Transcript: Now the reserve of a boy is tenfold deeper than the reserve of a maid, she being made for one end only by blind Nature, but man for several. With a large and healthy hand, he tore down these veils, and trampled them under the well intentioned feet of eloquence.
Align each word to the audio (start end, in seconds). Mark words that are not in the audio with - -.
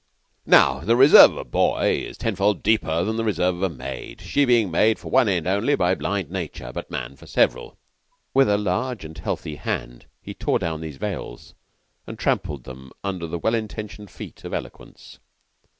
Now 0.47 0.79
the 0.79 0.95
reserve 0.95 1.29
of 1.33 1.37
a 1.37 1.43
boy 1.43 2.03
is 2.07 2.17
tenfold 2.17 2.63
deeper 2.63 3.03
than 3.03 3.17
the 3.17 3.23
reserve 3.23 3.57
of 3.57 3.61
a 3.61 3.69
maid, 3.69 4.19
she 4.19 4.45
being 4.45 4.71
made 4.71 4.97
for 4.97 5.09
one 5.11 5.29
end 5.29 5.45
only 5.45 5.75
by 5.75 5.93
blind 5.93 6.31
Nature, 6.31 6.71
but 6.73 6.89
man 6.89 7.15
for 7.15 7.27
several. 7.27 7.77
With 8.33 8.49
a 8.49 8.57
large 8.57 9.05
and 9.05 9.15
healthy 9.15 9.57
hand, 9.57 10.07
he 10.19 10.33
tore 10.33 10.57
down 10.57 10.81
these 10.81 10.97
veils, 10.97 11.53
and 12.07 12.17
trampled 12.17 12.63
them 12.63 12.91
under 13.03 13.27
the 13.27 13.37
well 13.37 13.53
intentioned 13.53 14.09
feet 14.09 14.43
of 14.43 14.55
eloquence. 14.55 15.19